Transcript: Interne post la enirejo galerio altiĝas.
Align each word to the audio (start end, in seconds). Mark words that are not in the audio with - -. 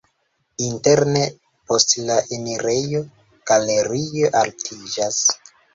Interne 0.67 1.21
post 1.69 1.95
la 2.09 2.17
enirejo 2.39 3.05
galerio 3.53 4.37
altiĝas. 4.45 5.27